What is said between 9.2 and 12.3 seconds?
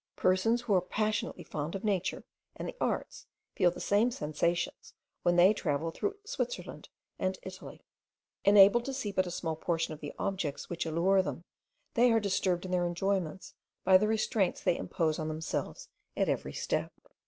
a small portion of the objects which allure them, they are